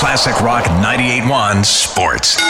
Classic 0.00 0.40
Rock 0.40 0.64
98.1 0.64 1.62
Sports. 1.62 2.40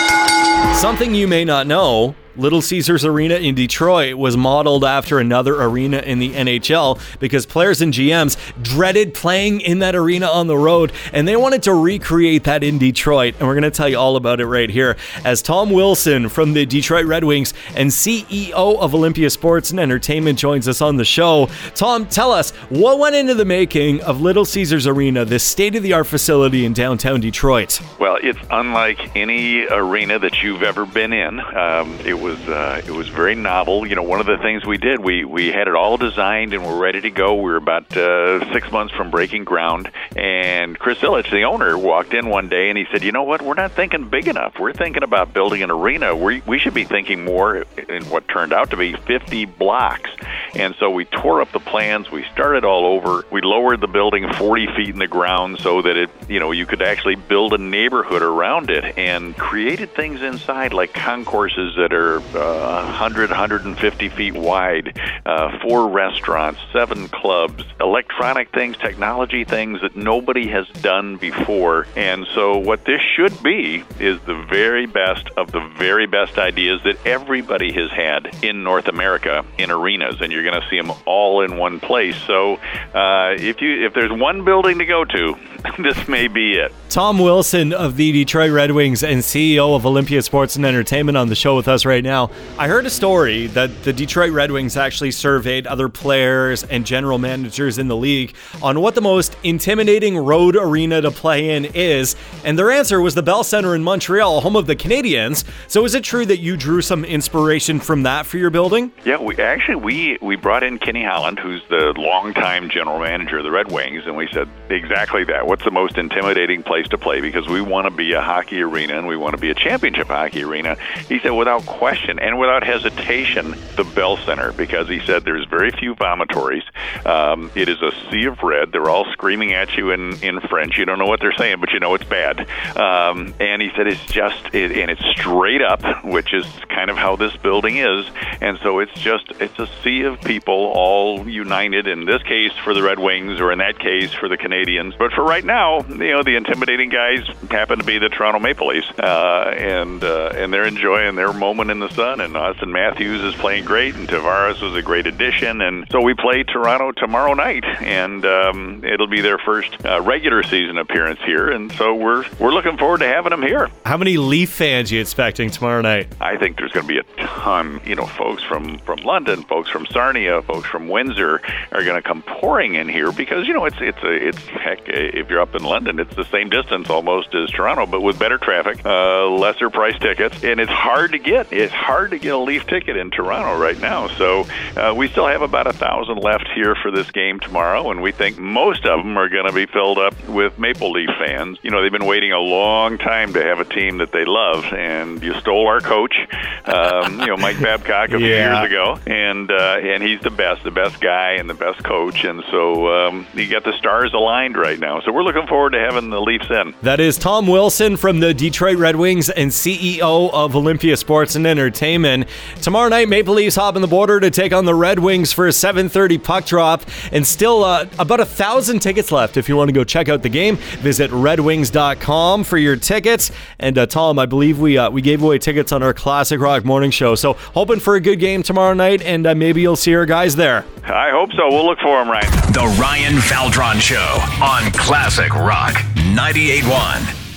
Something 0.81 1.17
you 1.17 1.27
may 1.27 1.45
not 1.45 1.67
know 1.67 2.15
Little 2.37 2.63
Caesars 2.63 3.05
Arena 3.05 3.35
in 3.35 3.55
Detroit 3.55 4.15
was 4.15 4.37
modeled 4.37 4.85
after 4.85 5.19
another 5.19 5.63
arena 5.63 5.99
in 5.99 6.19
the 6.19 6.33
NHL 6.33 7.01
because 7.19 7.45
players 7.45 7.83
and 7.83 7.93
GMs 7.93 8.37
dreaded 8.63 9.15
playing 9.15 9.61
in 9.61 9.81
that 9.81 9.97
arena 9.97 10.27
on 10.27 10.47
the 10.47 10.57
road 10.57 10.93
and 11.13 11.27
they 11.27 11.37
wanted 11.37 11.63
to 11.65 11.75
recreate 11.75 12.45
that 12.45 12.63
in 12.63 12.79
Detroit. 12.79 13.35
And 13.39 13.49
we're 13.49 13.55
going 13.55 13.65
to 13.65 13.71
tell 13.71 13.89
you 13.89 13.99
all 13.99 14.17
about 14.17 14.41
it 14.41 14.47
right 14.47 14.71
here 14.71 14.97
as 15.25 15.43
Tom 15.43 15.71
Wilson 15.71 16.29
from 16.29 16.53
the 16.53 16.65
Detroit 16.65 17.07
Red 17.07 17.25
Wings 17.25 17.53
and 17.75 17.91
CEO 17.91 18.53
of 18.55 18.95
Olympia 18.95 19.29
Sports 19.31 19.71
and 19.71 19.81
Entertainment 19.81 20.39
joins 20.39 20.69
us 20.69 20.81
on 20.81 20.97
the 20.97 21.05
show. 21.05 21.49
Tom, 21.75 22.07
tell 22.07 22.31
us 22.31 22.53
what 22.69 22.99
went 22.99 23.17
into 23.17 23.35
the 23.35 23.45
making 23.45 24.01
of 24.03 24.21
Little 24.21 24.45
Caesars 24.45 24.87
Arena, 24.87 25.25
this 25.25 25.43
state 25.43 25.75
of 25.75 25.83
the 25.83 25.93
art 25.93 26.07
facility 26.07 26.65
in 26.65 26.73
downtown 26.73 27.21
Detroit? 27.21 27.81
Well, 27.99 28.19
it's 28.23 28.39
unlike 28.51 29.17
any 29.17 29.67
arena 29.67 30.19
that 30.19 30.43
you've 30.43 30.63
ever 30.63 30.87
been 30.87 31.13
in. 31.13 31.41
Um, 31.41 31.99
it 32.05 32.20
was 32.21 32.39
uh, 32.49 32.83
it 32.85 32.91
was 32.91 33.09
very 33.09 33.35
novel. 33.35 33.87
You 33.87 33.97
know, 33.97 34.03
one 34.03 34.21
of 34.21 34.27
the 34.27 34.39
things 34.39 34.65
we 34.65 34.79
did, 34.79 35.01
we 35.01 35.25
we 35.25 35.49
had 35.49 35.69
it 35.69 35.75
all 35.75 35.97
designed 35.97 36.55
and 36.55 36.65
we're 36.65 36.79
ready 36.79 37.01
to 37.01 37.11
go. 37.11 37.35
We 37.35 37.51
were 37.51 37.57
about 37.57 37.97
uh, 37.97 38.53
six 38.53 38.71
months 38.71 38.95
from 38.95 39.11
breaking 39.11 39.45
ground, 39.45 39.91
and 40.17 40.79
Chris 40.79 40.99
Ilitch, 40.99 41.31
the 41.31 41.45
owner, 41.45 41.77
walked 41.77 42.15
in 42.15 42.29
one 42.29 42.49
day 42.49 42.69
and 42.69 42.79
he 42.79 42.87
said, 42.93 43.03
"You 43.03 43.13
know 43.13 43.23
what? 43.23 43.43
We're 43.43 43.55
not 43.55 43.73
thinking 43.73 44.09
big 44.09 44.29
enough. 44.29 44.59
We're 44.59 44.73
thinking 44.73 45.03
about 45.03 45.33
building 45.33 45.63
an 45.63 45.71
arena. 45.71 46.15
We 46.15 46.43
we 46.47 46.59
should 46.59 46.75
be 46.75 46.85
thinking 46.85 47.25
more 47.25 47.65
in 47.89 48.05
what 48.07 48.29
turned 48.29 48.53
out 48.53 48.71
to 48.71 48.77
be 48.77 48.93
50 48.93 49.47
blocks." 49.47 50.11
And 50.55 50.75
so 50.79 50.91
we 50.91 51.05
tore 51.05 51.41
up 51.41 51.53
the 51.53 51.61
plans. 51.61 52.11
We 52.11 52.25
started 52.33 52.65
all 52.65 52.87
over. 52.87 53.25
We 53.31 53.41
lowered 53.41 53.81
the 53.81 53.87
building 53.87 54.33
40 54.33 54.67
feet 54.77 54.89
in 54.91 54.99
the 54.99 55.07
ground 55.07 55.61
so 55.61 55.83
that 55.83 55.97
it, 55.97 56.11
you 56.29 56.41
know, 56.41 56.51
you 56.53 56.67
could 56.67 56.83
actually 56.83 57.15
build 57.17 57.53
a 57.55 57.59
neighborhood 57.59 58.23
around 58.23 58.71
it 58.71 58.99
and 58.99 59.37
created 59.37 59.95
things 59.95 60.23
inside 60.23 60.73
like 60.73 60.93
concourses 60.93 61.77
that 61.77 61.93
are 61.93 62.19
uh, 62.19 62.85
100, 62.85 63.31
150 63.31 64.09
feet 64.11 64.35
wide, 64.35 64.99
uh, 65.25 65.59
four 65.61 65.89
restaurants, 65.89 66.61
seven 66.73 67.09
clubs, 67.09 67.65
electronic 67.81 68.53
things, 68.53 68.77
technology 68.77 69.45
things 69.45 69.81
that 69.83 69.97
nobody 69.97 70.49
has 70.49 70.69
done 70.83 71.17
before. 71.17 71.87
And 71.97 72.27
so, 72.35 72.59
what 72.59 72.85
this 72.85 73.01
should 73.01 73.43
be 73.43 73.85
is 73.99 74.21
the 74.23 74.47
very 74.51 74.87
best 74.87 75.29
of 75.37 75.53
the 75.53 75.61
very 75.79 76.07
best 76.07 76.39
ideas 76.39 76.81
that 76.85 77.05
everybody 77.07 77.73
has 77.73 77.91
had 77.91 78.45
in 78.45 78.63
North 78.63 78.89
America 78.89 79.45
in 79.59 79.71
arenas, 79.71 80.21
and 80.21 80.33
you're 80.33 80.40
going 80.43 80.61
to 80.61 80.69
see 80.69 80.77
them 80.77 80.93
all 81.07 81.43
in 81.43 81.57
one 81.57 81.81
place. 81.81 82.17
So, 82.27 82.55
uh, 82.95 83.35
if 83.39 83.61
you 83.61 83.85
if 83.87 83.95
there's 83.95 84.13
one 84.13 84.45
building 84.45 84.79
to 84.79 84.85
go 84.85 85.05
to, 85.05 85.37
this 85.79 86.09
may 86.09 86.29
be 86.29 86.55
it. 86.55 86.73
Tom 86.89 87.21
Wilson 87.21 87.73
of 87.73 87.97
the 87.97 88.11
Detroit 88.11 88.51
Red 88.51 88.73
Wings 88.73 89.05
and 89.05 89.21
CEO 89.21 89.77
of 89.77 89.87
Olympia 89.87 90.23
Sports 90.23 90.57
and 90.57 90.67
Entertainment 90.67 91.17
on 91.17 91.29
the 91.29 91.37
show 91.37 91.55
with 91.55 91.69
us 91.69 91.85
right 91.85 92.03
now. 92.03 92.31
I 92.59 92.67
heard 92.67 92.85
a 92.85 92.91
story 92.91 93.47
that 93.49 93.85
the 93.85 93.93
Detroit 93.93 94.33
Red 94.33 94.51
Wings 94.51 94.77
actually 94.77 95.13
surveyed 95.13 95.69
other 95.69 95.89
players 95.89 96.65
and 96.65 96.85
general 96.85 97.19
managers 97.19 97.79
in 97.79 97.87
the 97.87 97.97
league 97.97 98.35
on 98.61 98.81
what 98.81 98.97
the 98.97 99.01
most 99.01 99.37
intimidating 99.45 100.17
road 100.19 100.57
arena 100.57 101.01
to 101.01 101.13
play 101.13 101.51
in 101.51 101.67
is, 101.67 102.17
and 102.45 102.59
their 102.59 102.73
answer 102.73 103.01
was 103.01 103.15
the 103.15 103.23
Bell 103.23 103.45
Center 103.45 103.77
in 103.77 103.85
Montreal, 103.85 104.41
home 104.41 104.57
of 104.57 104.67
the 104.67 104.75
Canadiens. 104.75 105.45
So 105.69 105.85
is 105.85 105.95
it 105.95 106.03
true 106.03 106.27
that 106.27 106.39
you 106.39 106.57
drew 106.57 106.83
some 106.83 107.05
inspiration 107.05 107.79
from 107.79 108.03
that 108.03 108.27
for 108.27 108.39
your 108.39 108.51
building? 108.51 108.91
Yeah, 109.05 109.19
we 109.19 109.37
actually 109.37 109.77
we 109.77 110.19
we 110.31 110.37
brought 110.37 110.63
in 110.63 110.79
Kenny 110.79 111.03
Holland, 111.03 111.41
who's 111.41 111.61
the 111.71 111.93
longtime 111.97 112.71
general 112.71 113.01
manager 113.01 113.39
of 113.39 113.43
the 113.43 113.51
Red 113.51 113.73
Wings, 113.73 114.07
and 114.07 114.17
we 114.17 114.29
said 114.33 114.49
exactly 114.69 115.25
that. 115.25 115.45
What's 115.45 115.65
the 115.65 115.73
most 115.73 115.99
intimidating 115.99 116.63
place 116.63 116.87
to 116.91 116.99
play? 116.99 117.21
Because 117.21 117.49
we 117.49 117.61
want 117.61 117.87
to 117.87 117.91
be 117.91 118.13
a 118.13 118.21
hockey 118.21 118.63
arena 118.63 118.97
and 118.97 119.09
we 119.09 119.17
want 119.17 119.35
to 119.35 119.41
be 119.41 119.51
a 119.51 119.55
championship 119.55 120.07
hockey 120.07 120.45
arena. 120.45 120.77
He 121.09 121.19
said, 121.19 121.31
without 121.31 121.67
question 121.67 122.21
and 122.21 122.39
without 122.39 122.63
hesitation, 122.63 123.57
the 123.75 123.83
Bell 123.83 124.19
Center, 124.19 124.53
because 124.53 124.89
he 124.89 125.01
said 125.01 125.25
there's 125.25 125.47
very 125.47 125.73
few 125.73 125.97
vomitories. 125.97 126.63
Um, 127.05 127.51
it 127.57 127.69
is 127.69 127.83
a 127.83 127.91
sea 128.09 128.27
of 128.27 128.41
red. 128.45 128.71
They're 128.71 128.89
all 128.89 129.07
screaming 129.11 129.53
at 129.55 129.77
you 129.77 129.91
in 129.91 130.13
in 130.23 130.39
French. 130.43 130.79
You 130.79 130.85
don't 130.85 131.01
know 131.01 131.07
what 131.07 131.19
they're 131.19 131.37
saying, 131.37 131.59
but 131.59 131.73
you 131.73 131.81
know 131.81 131.93
it's 131.95 132.05
bad. 132.05 132.39
Um, 132.77 133.35
and 133.41 133.61
he 133.61 133.71
said 133.75 133.89
it's 133.89 134.07
just 134.07 134.55
it, 134.55 134.79
and 134.79 134.93
it's 134.93 135.05
straight 135.19 135.61
up, 135.61 135.83
which 136.05 136.33
is 136.33 136.47
kind 136.69 136.89
of 136.89 136.97
how 136.97 137.17
this 137.17 137.37
building 137.39 137.79
is. 137.79 138.07
And 138.41 138.61
so 138.63 138.79
it's 138.79 138.95
just 138.95 139.33
it's 139.41 139.59
a 139.59 139.67
sea 139.83 140.03
of 140.03 140.20
people 140.25 140.73
all 140.75 141.29
united. 141.29 141.87
In 141.87 142.05
this 142.05 142.23
case, 142.23 142.53
for 142.65 142.75
the 142.75 142.83
Red 142.83 142.99
Wings, 142.99 143.41
or 143.41 143.53
in 143.53 143.59
that 143.59 143.79
case, 143.79 144.13
for 144.13 144.29
the 144.29 144.37
Canadiens. 144.37 144.97
But 144.99 145.13
for 145.13 145.25
right 145.25 145.45
now, 145.45 145.81
you 145.81 146.13
know 146.13 146.23
the 146.23 146.37
intimidating 146.37 146.89
guys 146.89 147.21
happen 147.51 147.79
to 147.79 147.85
be 147.85 147.99
the 147.99 148.09
Toronto 148.09 148.39
Maple 148.39 148.69
Leafs, 148.69 148.91
uh, 148.99 149.55
and 149.57 150.03
uh, 150.03 150.33
and 150.35 150.53
they're 150.53 150.67
enjoying 150.67 151.15
their 151.17 151.33
moment 151.33 151.71
in 151.71 151.79
the 151.79 151.91
sun. 151.91 152.21
And 152.21 152.35
Auston 152.35 152.71
Matthews 152.71 153.23
is 153.23 153.35
playing 153.35 153.65
great, 153.65 153.95
and 153.95 154.09
Tavares 154.09 154.61
was 154.61 154.75
a 154.75 154.83
great 154.83 155.07
addition. 155.07 155.61
And 155.61 155.87
so 155.91 156.01
we 156.01 156.15
play 156.15 156.43
Toronto 156.43 156.93
tomorrow 156.93 157.35
night, 157.35 157.65
and 157.65 158.25
um, 158.25 158.85
it'll 158.85 159.07
be 159.07 159.21
their 159.21 159.39
first 159.39 159.85
uh, 159.85 160.01
regular 160.01 160.43
season 160.43 160.79
appearance 160.79 161.21
here. 161.25 161.51
And 161.51 161.73
so 161.73 161.95
we're 161.95 162.25
we're 162.39 162.53
looking 162.53 162.77
forward 162.77 162.99
to 162.99 163.07
having 163.07 163.31
them 163.31 163.43
here. 163.43 163.69
How 163.85 163.97
many 163.97 164.17
Leaf 164.17 164.51
fans 164.51 164.91
are 164.91 164.97
you 164.97 165.01
expecting 165.01 165.51
tomorrow 165.51 165.81
night? 165.81 166.15
I 166.21 166.37
think 166.37 166.57
there's 166.59 166.73
going 166.73 166.87
to 166.87 166.93
be 166.93 166.99
a 166.99 167.27
ton. 167.27 167.81
You 167.85 167.95
know, 167.95 168.07
folks 168.07 168.43
from 168.43 168.79
from 168.79 168.99
London, 169.01 169.43
folks 169.45 169.71
from 169.71 169.87
Sarnia, 169.87 170.10
folks 170.15 170.69
from 170.69 170.89
Windsor 170.89 171.41
are 171.71 171.85
going 171.85 171.95
to 171.95 172.03
come 172.03 172.23
pouring 172.23 172.75
in 172.75 172.89
here 172.89 173.13
because 173.13 173.47
you 173.47 173.55
know 173.55 173.65
it's 173.65 173.77
it's 173.81 174.03
a 174.03 174.11
it's 174.29 174.39
heck 174.39 174.81
if 174.89 175.31
you're 175.31 175.41
up 175.41 175.55
in 175.55 175.63
London, 175.63 176.01
it's 176.01 176.15
the 176.17 176.25
same 176.25 176.51
distance 176.51 176.91
almost 176.91 177.33
as 177.35 177.49
Toronto, 177.51 177.87
but 177.87 178.01
with 178.01 178.19
better 178.19 178.39
traffic, 178.39 178.85
uh, 178.85 179.29
lesser 179.29 179.71
price 179.71 179.97
tickets, 180.01 180.43
and 180.43 180.59
it's 180.59 180.71
hard 180.73 181.13
to 181.13 181.19
get. 181.19 181.53
It's 181.53 181.73
hard 181.73 182.11
to 182.11 182.19
get 182.19 182.35
a 182.35 182.39
Leaf 182.39 182.67
ticket 182.67 182.97
in 182.97 183.11
Toronto 183.13 183.57
right 183.63 183.79
now. 183.81 184.09
So 184.09 184.47
uh, 184.77 184.93
we 184.97 185.07
still 185.09 185.27
have 185.29 185.43
about 185.43 185.67
a 185.69 185.73
thousand 185.73 186.17
left 186.19 186.49
here 186.55 186.75
for 186.75 186.91
this 186.91 187.09
game 187.13 187.39
tomorrow, 187.39 187.91
and 187.93 188.03
we 188.03 188.11
think 188.11 188.37
most 188.39 188.85
of 188.85 188.99
them 189.05 189.17
are 189.17 189.29
going 189.29 189.47
to 189.47 189.53
be 189.53 189.67
filled 189.67 189.99
up 189.99 190.15
with 190.29 190.59
Maple 190.59 190.91
Leaf 190.91 191.11
fans. 191.19 191.59
You 191.63 191.71
know, 191.71 191.83
they've 191.83 191.93
been 191.93 192.07
waiting 192.07 192.33
a 192.33 192.39
long 192.41 192.99
time 192.99 193.33
to 193.35 193.43
have 193.45 193.61
a 193.61 193.65
team 193.65 193.99
that 193.99 194.11
they 194.11 194.25
love, 194.25 194.65
and 194.73 195.23
you 195.23 195.35
stole 195.41 195.69
our 195.69 195.81
coach, 195.81 196.17
um, 196.65 197.21
you 197.21 197.27
know, 197.27 197.37
Mike 197.37 197.61
Babcock 197.63 198.11
a 198.11 198.19
few 198.19 198.27
Yeah. 198.27 198.61
years 198.63 198.71
ago, 198.71 198.99
and 199.07 199.51
uh, 199.51 199.79
and 199.83 200.00
he's 200.03 200.21
the 200.21 200.31
best, 200.31 200.65
the 200.65 200.71
best 200.71 201.01
guy, 201.01 201.33
and 201.33 201.49
the 201.49 201.55
best 201.55 201.83
coach, 201.85 202.25
and 202.25 202.43
so 202.51 203.09
um, 203.09 203.27
you 203.35 203.49
got 203.49 203.65
the 203.65 203.77
stars 203.79 204.13
aligned 204.13 204.57
right 204.57 204.79
now. 204.79 205.01
So 205.01 205.13
we're 205.13 205.23
looking 205.23 205.47
forward 205.47 205.71
to 205.71 205.79
having 205.79 206.11
the 206.11 206.21
Leafs 206.21 206.51
in. 206.51 206.75
That 206.83 207.01
is 207.01 207.19
Tom 207.19 207.47
Wilson 207.47 207.97
from 207.97 208.21
the 208.21 208.33
Detroit 208.35 208.77
Red 208.77 208.97
Wings 208.97 209.31
and 209.31 209.51
CEO 209.51 210.31
of 210.33 210.57
Olympia 210.57 210.97
Sports 210.97 211.35
and 211.35 211.47
Entertainment. 211.47 212.29
Tomorrow 212.63 212.89
night, 212.89 213.09
Maple 213.09 213.35
Leafs 213.35 213.57
hop 213.57 213.77
on 213.77 213.83
the 213.83 213.89
border 213.89 214.21
to 214.21 214.31
take 214.31 214.53
on 214.53 214.65
the 214.65 214.75
Red 214.75 214.99
Wings 214.99 215.33
for 215.33 215.47
a 215.47 215.51
7:30 215.51 216.23
puck 216.23 216.47
drop, 216.47 216.83
and 217.13 217.27
still 217.27 217.65
uh, 217.65 217.87
about 217.99 218.21
a 218.21 218.25
thousand 218.25 218.81
tickets 218.81 219.13
left. 219.13 219.37
If 219.37 219.49
you 219.49 219.57
want 219.57 219.69
to 219.69 219.75
go 219.75 219.85
check 219.85 220.09
out 220.09 220.23
the 220.23 220.29
game, 220.29 220.57
visit 220.57 221.11
RedWings.com 221.11 222.45
for 222.45 222.59
your 222.59 222.77
tickets. 222.77 223.31
And 223.59 223.77
uh, 223.79 223.87
Tom, 223.87 224.19
I 224.19 224.27
believe 224.27 224.59
we 224.59 224.79
uh, 224.79 224.91
we 224.91 225.03
gave 225.03 225.23
away 225.23 225.39
tickets 225.39 225.73
on 225.73 225.83
our 225.83 225.95
Classic 225.95 226.41
Rock 226.41 226.65
Morning 226.65 226.91
Show, 226.91 227.15
so 227.15 227.35
hoping 227.35 227.81
for 227.81 227.97
a 227.97 228.01
good 228.01 228.19
game 228.19 228.43
tomorrow 228.43 228.75
night, 228.75 229.03
and 229.03 229.27
uh, 229.27 229.35
maybe 229.35 229.61
you'll 229.61 229.77
see 229.77 229.90
our 229.95 230.07
guys 230.07 230.37
there. 230.37 230.65
I 230.85 231.11
hope 231.11 231.31
so. 231.33 231.49
We'll 231.49 231.67
look 231.67 231.79
for 231.81 231.99
them, 231.99 232.09
Ryan. 232.09 232.31
The 232.53 232.77
Ryan 232.81 233.15
Valdron 233.15 233.81
Show 233.81 234.19
on 234.43 234.71
Classic 234.73 235.33
Rock 235.35 235.75
98.1. 236.15 237.30